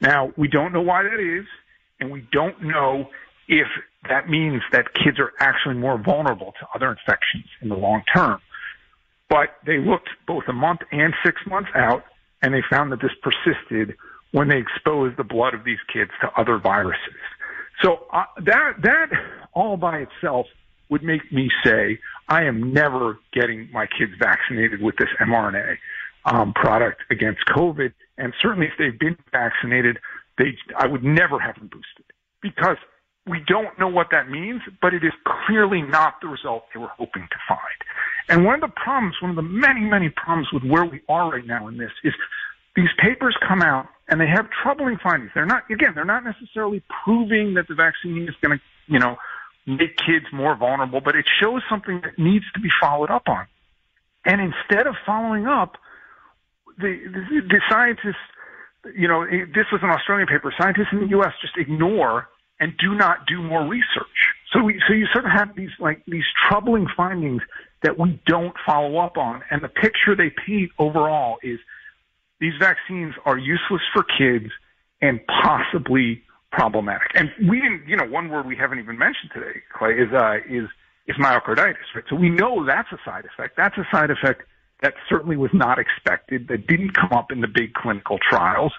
[0.00, 1.46] Now, we don't know why that is,
[2.00, 3.08] and we don't know
[3.48, 3.66] if
[4.08, 8.40] that means that kids are actually more vulnerable to other infections in the long term.
[9.28, 12.04] But they looked both a month and six months out,
[12.42, 13.96] and they found that this persisted
[14.32, 17.20] when they exposed the blood of these kids to other viruses.
[17.82, 19.10] So uh, that that
[19.52, 20.46] all by itself
[20.90, 25.76] would make me say I am never getting my kids vaccinated with this mRNA.
[26.24, 27.92] um, product against COVID.
[28.18, 29.98] And certainly if they've been vaccinated,
[30.36, 32.04] they, I would never have them boosted
[32.42, 32.76] because
[33.26, 35.12] we don't know what that means, but it is
[35.46, 37.60] clearly not the result they were hoping to find.
[38.28, 41.30] And one of the problems, one of the many, many problems with where we are
[41.30, 42.12] right now in this is
[42.76, 45.30] these papers come out and they have troubling findings.
[45.34, 49.16] They're not, again, they're not necessarily proving that the vaccine is going to, you know,
[49.66, 53.46] make kids more vulnerable, but it shows something that needs to be followed up on.
[54.24, 55.76] And instead of following up,
[56.78, 58.22] the, the, scientists,
[58.96, 61.32] you know, this was an Australian paper, scientists in the U.S.
[61.40, 62.28] just ignore
[62.60, 64.34] and do not do more research.
[64.52, 67.42] So we, so you sort of have these like these troubling findings
[67.82, 69.42] that we don't follow up on.
[69.50, 71.58] And the picture they paint overall is
[72.40, 74.50] these vaccines are useless for kids
[75.00, 77.08] and possibly problematic.
[77.14, 80.38] And we didn't, you know, one word we haven't even mentioned today, Clay, is, uh,
[80.48, 80.68] is,
[81.06, 82.04] is myocarditis, right?
[82.08, 83.56] So we know that's a side effect.
[83.56, 84.42] That's a side effect
[84.82, 88.72] that certainly was not expected, that didn't come up in the big clinical trials,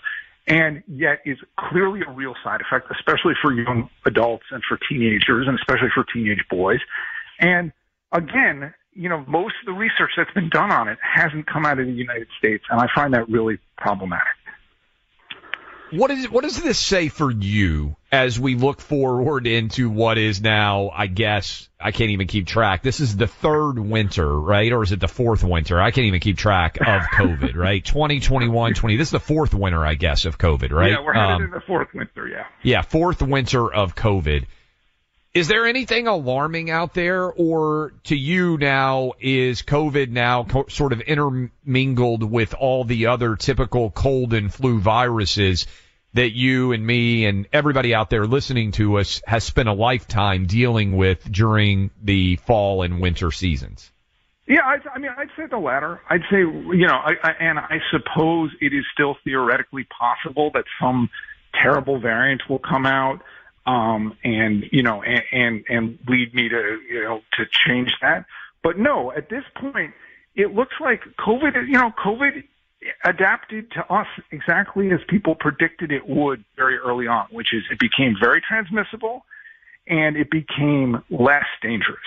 [0.48, 5.48] and yet is clearly a real side effect, especially for young adults and for teenagers,
[5.48, 6.80] and especially for teenage boys.
[7.40, 7.72] And
[8.12, 11.80] again, you know, most of the research that's been done on it hasn't come out
[11.80, 14.39] of the United States, and I find that really problematic.
[15.92, 20.42] What is what does this say for you as we look forward into what is
[20.42, 22.84] now, I guess, I can't even keep track.
[22.84, 24.72] This is the third winter, right?
[24.72, 25.80] Or is it the fourth winter?
[25.80, 27.84] I can't even keep track of COVID, right?
[27.84, 28.98] 2021, 20.
[28.98, 30.92] This is the fourth winter, I guess, of COVID, right?
[30.92, 32.46] Yeah, we're headed um, into the fourth winter, yeah.
[32.64, 34.46] Yeah, fourth winter of COVID.
[35.34, 40.92] Is there anything alarming out there, or to you now is COVID now co- sort
[40.92, 45.68] of intermingled with all the other typical cold and flu viruses
[46.16, 50.48] that you and me and everybody out there listening to us has spent a lifetime
[50.48, 53.92] dealing with during the fall and winter seasons?
[54.48, 56.02] Yeah, I, I mean, I'd say the latter.
[56.10, 60.66] I'd say, you know, I, I, and I suppose it is still theoretically possible that
[60.82, 61.12] some
[61.54, 63.22] terrible variant will come out
[63.66, 68.26] um, and you know, and, and and lead me to you know to change that.
[68.64, 69.94] But no, at this point,
[70.36, 71.68] it looks like COVID.
[71.68, 72.44] You know, COVID
[73.04, 77.80] adapted to us exactly as people predicted it would very early on, which is it
[77.80, 79.26] became very transmissible
[79.88, 82.00] and it became less dangerous.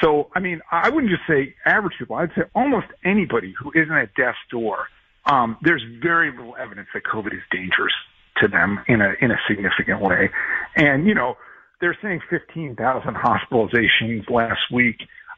[0.00, 2.16] So, I mean, I wouldn't just say average people.
[2.16, 4.86] I'd say almost anybody who isn't at death's door.
[5.26, 7.92] Um, there's very little evidence that COVID is dangerous
[8.40, 10.30] to them in a in a significant way.
[10.76, 11.36] And you know,
[11.80, 14.96] they're saying 15,000 hospitalizations last week.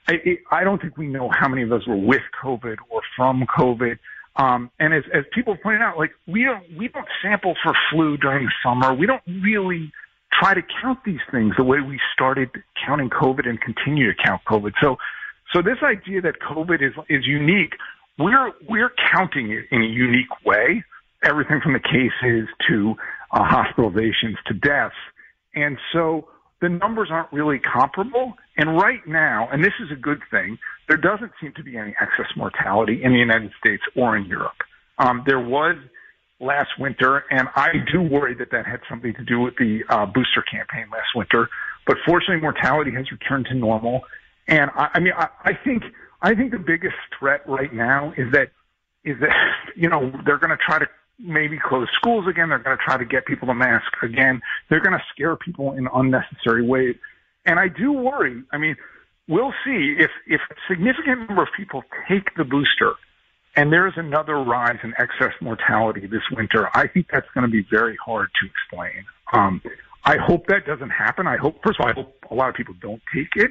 [0.09, 3.47] I, I don't think we know how many of those were with COVID or from
[3.47, 3.99] COVID.
[4.37, 8.17] Um, and as, as people pointed out, like we don't we don't sample for flu
[8.17, 8.95] during summer.
[8.95, 9.93] We don't really
[10.33, 12.51] try to count these things the way we started
[12.87, 14.73] counting COVID and continue to count COVID.
[14.81, 14.97] So,
[15.53, 17.75] so this idea that COVID is is unique,
[18.19, 20.85] we're we're counting it in a unique way
[21.23, 22.95] everything from the cases to
[23.33, 24.95] uh, hospitalizations to deaths.
[25.55, 26.29] And so
[26.61, 28.35] the numbers aren't really comparable.
[28.57, 31.95] And right now, and this is a good thing, there doesn't seem to be any
[32.01, 34.57] excess mortality in the United States or in Europe.
[34.99, 35.77] Um, there was
[36.41, 40.07] last winter, and I do worry that that had something to do with the uh,
[40.07, 41.49] booster campaign last winter.
[41.87, 44.03] But fortunately, mortality has returned to normal.
[44.47, 45.85] And I, I mean, I, I think
[46.23, 48.51] I think the biggest threat right now is that
[49.05, 49.35] is that
[49.77, 50.87] you know they're going to try to
[51.23, 52.49] maybe close schools again.
[52.49, 54.41] They're going to try to get people to mask again.
[54.69, 56.97] They're going to scare people in unnecessary ways.
[57.47, 58.43] And I do worry.
[58.53, 58.77] I mean,
[59.29, 62.95] we'll see if, if a significant number of people take the booster
[63.57, 66.69] and there is another rise in excess mortality this winter.
[66.75, 69.05] I think that's going to be very hard to explain.
[69.33, 69.61] Um,
[70.05, 71.27] I hope that doesn't happen.
[71.27, 73.51] I hope, first of all, I hope a lot of people don't take it.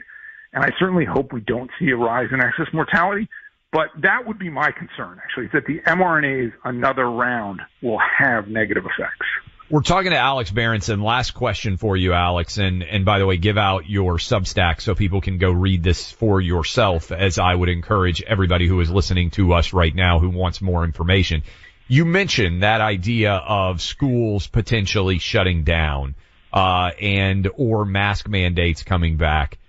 [0.53, 3.27] And I certainly hope we don't see a rise in excess mortality.
[3.71, 8.47] But that would be my concern, actually, is that the mRNAs another round will have
[8.47, 9.27] negative effects.
[9.69, 11.03] We're talking to Alex Berenson.
[11.03, 12.57] Last question for you, Alex.
[12.57, 16.11] And, and by the way, give out your Substack so people can go read this
[16.11, 20.31] for yourself, as I would encourage everybody who is listening to us right now who
[20.31, 21.43] wants more information.
[21.87, 26.15] You mentioned that idea of schools potentially shutting down,
[26.51, 29.59] uh, and or mask mandates coming back.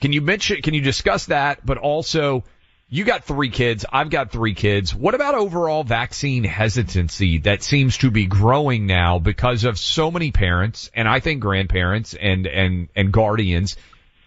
[0.00, 2.42] Can you mention, can you discuss that, but also,
[2.88, 3.84] you got three kids.
[3.90, 4.94] I've got three kids.
[4.94, 10.30] What about overall vaccine hesitancy that seems to be growing now because of so many
[10.30, 13.76] parents and I think grandparents and, and, and guardians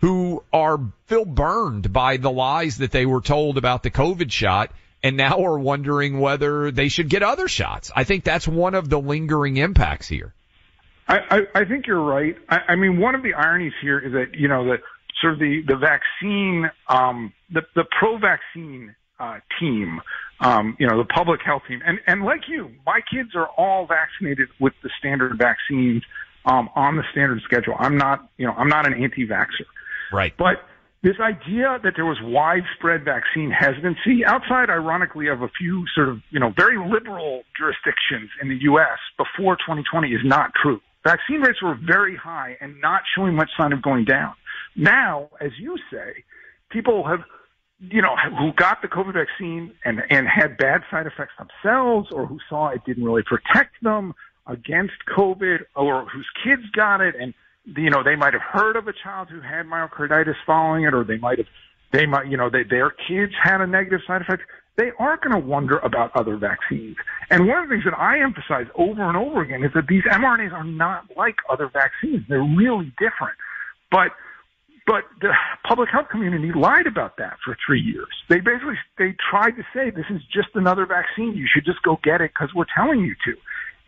[0.01, 4.71] who are feel burned by the lies that they were told about the COVID shot
[5.03, 7.91] and now are wondering whether they should get other shots.
[7.95, 10.33] I think that's one of the lingering impacts here.
[11.07, 12.35] I, I, I think you're right.
[12.49, 14.81] I, I mean, one of the ironies here is that, you know, that
[15.21, 19.99] sort of the, the vaccine, um, the, the pro-vaccine uh, team,
[20.41, 23.87] um, you know, the public health team, and and like you, my kids are all
[23.87, 26.03] vaccinated with the standard vaccines
[26.45, 27.75] um, on the standard schedule.
[27.79, 29.65] I'm not, you know, I'm not an anti-vaxxer.
[30.13, 30.33] Right.
[30.37, 30.63] But
[31.03, 36.21] this idea that there was widespread vaccine hesitancy outside, ironically, of a few sort of,
[36.29, 38.97] you know, very liberal jurisdictions in the U.S.
[39.17, 40.79] before 2020 is not true.
[41.03, 44.33] Vaccine rates were very high and not showing much sign of going down.
[44.77, 46.23] Now, as you say,
[46.69, 47.19] people have,
[47.79, 52.25] you know, who got the COVID vaccine and, and had bad side effects themselves or
[52.25, 54.13] who saw it didn't really protect them
[54.45, 57.33] against COVID or whose kids got it and
[57.75, 61.03] you know, they might have heard of a child who had myocarditis following it, or
[61.03, 61.47] they might have,
[61.91, 64.43] they might, you know, they, their kids had a negative side effect.
[64.77, 66.95] They are going to wonder about other vaccines.
[67.29, 70.03] And one of the things that I emphasize over and over again is that these
[70.03, 72.23] mRNAs are not like other vaccines.
[72.29, 73.35] They're really different.
[73.91, 74.11] But,
[74.87, 75.33] but the
[75.67, 78.07] public health community lied about that for three years.
[78.29, 81.33] They basically, they tried to say this is just another vaccine.
[81.35, 83.35] You should just go get it because we're telling you to.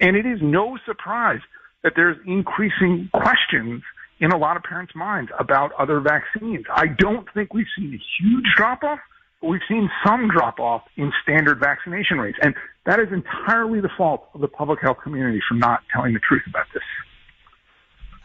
[0.01, 1.39] And it is no surprise
[1.83, 3.81] that there's increasing questions
[4.19, 6.65] in a lot of parents' minds about other vaccines.
[6.69, 8.99] I don't think we've seen a huge drop off,
[9.39, 12.37] but we've seen some drop off in standard vaccination rates.
[12.41, 16.19] And that is entirely the fault of the public health community for not telling the
[16.19, 16.83] truth about this.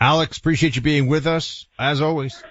[0.01, 2.43] Alex, appreciate you being with us as always.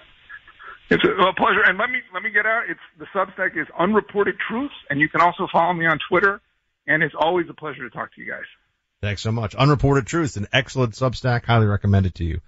[0.90, 1.62] It's a, pleasure.
[1.66, 2.64] And let me let me get out.
[2.68, 6.40] It's the Substack is unreported truths, and you can also follow me on Twitter.
[6.86, 8.44] And it's always a pleasure to talk to you guys.
[9.00, 9.54] Thanks so much.
[9.54, 11.44] Unreported Truths, an excellent Substack.
[11.44, 12.40] Highly recommend it to you.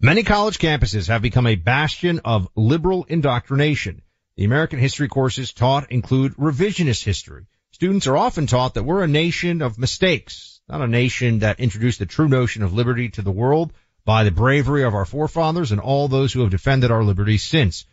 [0.00, 4.02] Many college campuses have become a bastion of liberal indoctrination.
[4.36, 7.46] The American history courses taught include revisionist history.
[7.72, 11.98] Students are often taught that we're a nation of mistakes, not a nation that introduced
[11.98, 13.72] the true notion of liberty to the world
[14.08, 17.84] by the bravery of our forefathers and all those who have defended our liberty since.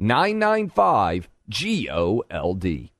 [0.00, 2.90] 995 GOLD.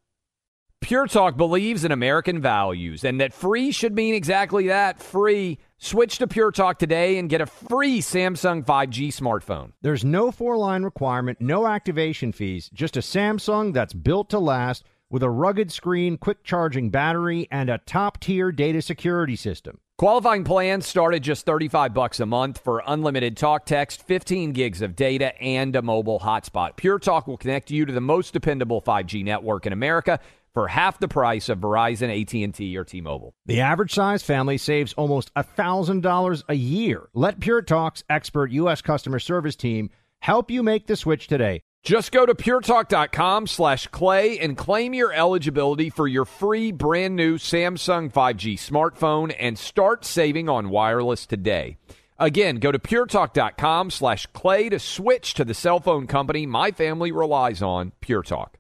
[0.83, 5.59] Pure Talk believes in American values and that free should mean exactly that free.
[5.79, 9.73] Switch to Pure Talk today and get a free Samsung 5G smartphone.
[9.83, 14.85] There's no four line requirement, no activation fees, just a Samsung that's built to last
[15.09, 19.81] with a rugged screen, quick charging battery, and a top tier data security system.
[20.01, 24.81] Qualifying plans start at just 35 bucks a month for unlimited talk text, 15 gigs
[24.81, 26.75] of data, and a mobile hotspot.
[26.77, 30.19] Pure Talk will connect you to the most dependable 5G network in America
[30.55, 33.35] for half the price of Verizon, AT&T, or T-Mobile.
[33.45, 37.11] The average size family saves almost $1,000 a year.
[37.13, 38.81] Let Pure Talk's expert U.S.
[38.81, 39.91] customer service team
[40.21, 41.61] help you make the switch today.
[41.83, 47.39] Just go to puretalk.com slash clay and claim your eligibility for your free brand new
[47.39, 51.79] Samsung 5G smartphone and start saving on wireless today.
[52.19, 57.13] Again, go to puretalk.com slash clay to switch to the cell phone company my family
[57.13, 58.59] relies on, Pure Talk.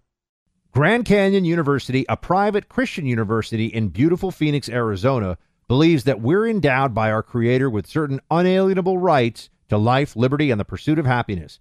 [0.73, 5.37] Grand Canyon University, a private Christian university in beautiful Phoenix, Arizona,
[5.69, 10.59] believes that we're endowed by our Creator with certain unalienable rights to life, liberty, and
[10.59, 11.61] the pursuit of happiness.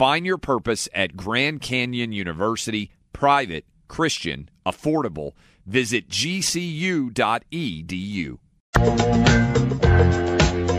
[0.00, 5.32] Find your purpose at Grand Canyon University, private, Christian, affordable.
[5.66, 7.18] Visit gcu.edu.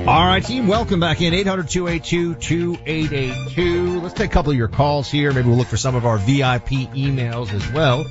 [0.07, 4.01] All right, team, welcome back in 800-282-2882.
[4.01, 5.31] Let's take a couple of your calls here.
[5.31, 8.03] Maybe we'll look for some of our VIP emails as well.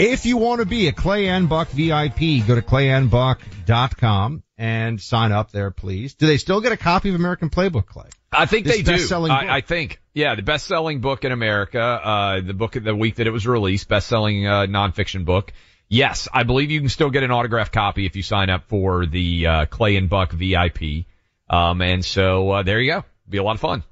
[0.00, 5.30] If you want to be a Clay and Buck VIP, go to clayandbuck.com and sign
[5.30, 6.14] up there, please.
[6.14, 8.08] Do they still get a copy of American Playbook, Clay?
[8.30, 8.92] I think This they do.
[8.92, 9.42] best-selling book.
[9.42, 13.16] I, I think, yeah, the best-selling book in America, uh, the book of the week
[13.16, 15.52] that it was released, best-selling uh, nonfiction book.
[15.88, 19.06] Yes, I believe you can still get an autographed copy if you sign up for
[19.06, 21.06] the uh, Clay and Buck VIP.
[21.48, 23.04] Um, and so uh, there you go.
[23.26, 23.82] Be a lot of fun.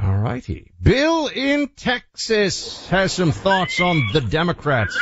[0.00, 0.70] All righty.
[0.80, 4.96] Bill in Texas has some thoughts on the Democrats.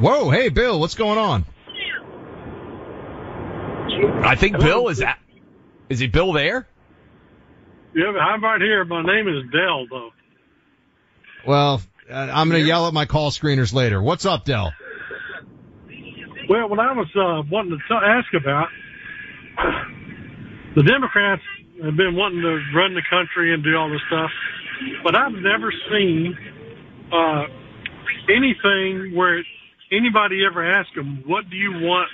[0.00, 1.44] Whoa, hey Bill, what's going on?
[4.24, 5.18] I think Bill is at.
[5.88, 6.66] Is he Bill there?
[7.96, 8.84] Yeah, I'm right here.
[8.84, 10.10] My name is Dell, though.
[11.46, 11.80] Well,
[12.10, 14.02] uh, I'm going to yell at my call screeners later.
[14.02, 14.74] What's up, Dell?
[16.46, 18.68] Well, what I was uh, wanting to t- ask about,
[20.76, 21.40] the Democrats
[21.82, 24.30] have been wanting to run the country and do all this stuff,
[25.02, 26.36] but I've never seen
[27.10, 27.44] uh,
[28.28, 29.42] anything where
[29.90, 32.10] anybody ever asked them, "What do you want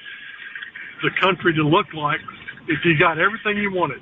[1.03, 2.21] the country to look like
[2.69, 4.01] if you got everything you wanted?"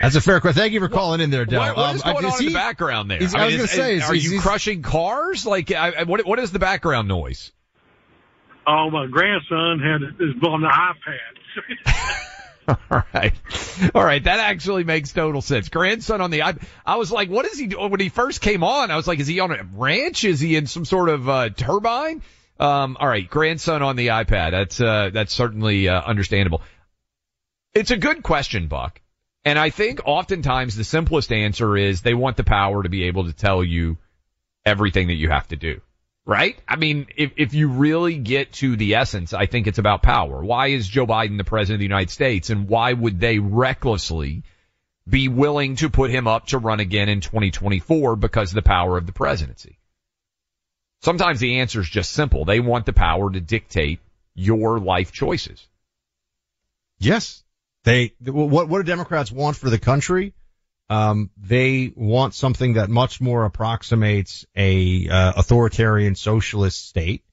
[0.00, 0.60] That's a fair question.
[0.60, 1.60] Thank you for calling in there, Dell.
[1.60, 3.18] What, what is Um, going I- on in he- the background there?
[3.18, 5.46] he's- I I was going to say, is- is- are is- you he's- crushing cars?
[5.46, 7.52] Like, I, I- what, what is the background noise?
[8.66, 12.76] Oh, my grandson had is on the iPad.
[12.90, 13.32] All right.
[13.94, 14.22] All right.
[14.22, 15.70] That actually makes total sense.
[15.70, 16.62] Grandson on the iPad.
[16.84, 17.90] I was like, what is he doing?
[17.90, 20.24] When he first came on, I was like, is he on a ranch?
[20.24, 22.20] Is he in some sort of, uh, turbine?
[22.60, 23.26] Um, all right.
[23.28, 24.50] Grandson on the iPad.
[24.50, 26.60] That's, uh, that's certainly, uh, understandable.
[27.72, 29.00] It's a good question, Buck.
[29.48, 33.24] And I think oftentimes the simplest answer is they want the power to be able
[33.24, 33.96] to tell you
[34.66, 35.80] everything that you have to do.
[36.26, 36.60] Right?
[36.68, 40.44] I mean, if, if you really get to the essence, I think it's about power.
[40.44, 44.42] Why is Joe Biden the president of the United States and why would they recklessly
[45.08, 48.98] be willing to put him up to run again in 2024 because of the power
[48.98, 49.78] of the presidency?
[51.00, 52.44] Sometimes the answer is just simple.
[52.44, 54.00] They want the power to dictate
[54.34, 55.66] your life choices.
[56.98, 57.42] Yes.
[57.84, 60.34] They, what, what do Democrats want for the country?
[60.90, 67.24] Um, they want something that much more approximates a, uh, authoritarian socialist state.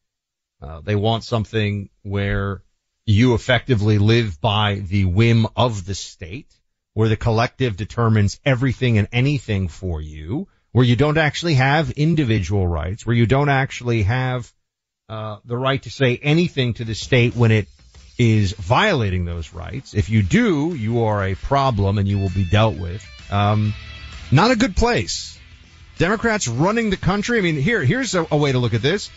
[0.61, 2.63] Uh, they want something where
[3.05, 6.51] you effectively live by the whim of the state,
[6.93, 12.67] where the collective determines everything and anything for you, where you don't actually have individual
[12.67, 14.51] rights, where you don't actually have,
[15.07, 17.67] uh, the right to say anything to the state when it
[18.18, 19.93] is violating those rights.
[19.93, 23.05] If you do, you are a problem and you will be dealt with.
[23.32, 23.74] Um,
[24.32, 25.38] not a good place.
[25.97, 27.38] Democrats running the country.
[27.38, 29.09] I mean, here, here's a, a way to look at this.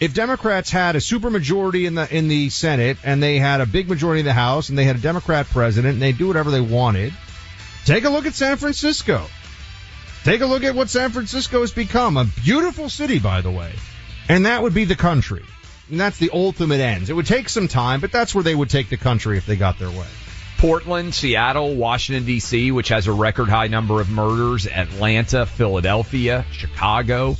[0.00, 3.88] If Democrats had a supermajority in the in the Senate and they had a big
[3.88, 6.60] majority in the House and they had a Democrat president and they do whatever they
[6.60, 7.12] wanted,
[7.84, 9.24] take a look at San Francisco.
[10.24, 12.16] Take a look at what San Francisco has become.
[12.16, 13.72] A beautiful city, by the way.
[14.28, 15.44] And that would be the country.
[15.90, 17.10] And that's the ultimate ends.
[17.10, 19.56] It would take some time, but that's where they would take the country if they
[19.56, 20.06] got their way.
[20.58, 27.36] Portland, Seattle, Washington DC, which has a record high number of murders, Atlanta, Philadelphia, Chicago.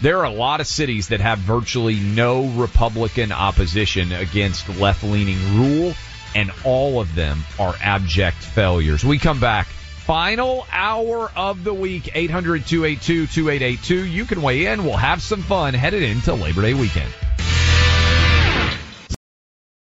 [0.00, 5.94] There are a lot of cities that have virtually no Republican opposition against left-leaning rule.
[6.34, 9.04] and all of them are abject failures.
[9.04, 9.66] We come back.
[9.66, 14.04] Final hour of the week, 800 282 2882.
[14.06, 14.84] You can weigh in.
[14.84, 17.12] We'll have some fun headed into Labor Day weekend.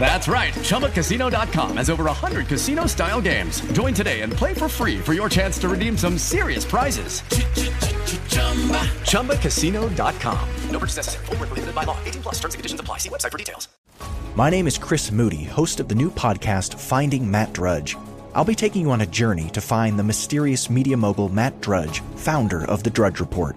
[0.00, 0.52] That's right.
[0.54, 3.60] ChumbaCasino.com has over 100 casino style games.
[3.72, 7.20] Join today and play for free for your chance to redeem some serious prizes.
[9.12, 10.48] ChumbaCasino.com.
[10.70, 11.26] No purchase necessary.
[11.26, 11.96] Full prohibited by law.
[12.04, 12.98] 18 plus terms and conditions apply.
[12.98, 13.68] See website for details.
[14.34, 17.96] My name is Chris Moody, host of the new podcast, Finding Matt Drudge.
[18.34, 22.00] I'll be taking you on a journey to find the mysterious media mogul Matt Drudge,
[22.16, 23.56] founder of The Drudge Report.